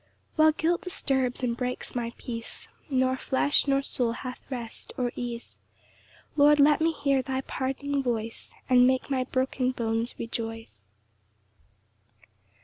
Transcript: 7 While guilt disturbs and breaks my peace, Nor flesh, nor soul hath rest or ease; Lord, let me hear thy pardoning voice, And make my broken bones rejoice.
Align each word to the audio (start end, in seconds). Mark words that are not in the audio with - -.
7 0.31 0.31
While 0.37 0.51
guilt 0.53 0.81
disturbs 0.81 1.43
and 1.43 1.55
breaks 1.55 1.93
my 1.93 2.11
peace, 2.17 2.67
Nor 2.89 3.17
flesh, 3.17 3.67
nor 3.67 3.83
soul 3.83 4.13
hath 4.13 4.41
rest 4.49 4.91
or 4.97 5.11
ease; 5.15 5.59
Lord, 6.35 6.59
let 6.59 6.81
me 6.81 6.91
hear 6.91 7.21
thy 7.21 7.41
pardoning 7.41 8.01
voice, 8.01 8.51
And 8.67 8.87
make 8.87 9.11
my 9.11 9.25
broken 9.25 9.69
bones 9.69 10.15
rejoice. 10.17 10.91